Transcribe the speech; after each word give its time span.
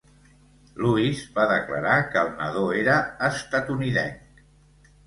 Lewis 0.85 1.21
va 1.35 1.45
declarar 1.51 1.99
que 2.15 2.25
el 2.25 2.35
nadó 2.41 2.65
era 2.81 2.99
estatunidenc. 3.31 4.47